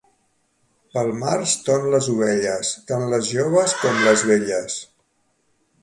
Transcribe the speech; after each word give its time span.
Pel 0.95 1.11
març 1.23 1.53
ton 1.67 1.85
les 1.95 2.09
ovelles, 2.15 2.73
tant 2.91 3.07
les 3.13 3.31
joves 3.37 3.79
com 3.85 4.05
les 4.09 4.25
velles. 4.33 4.83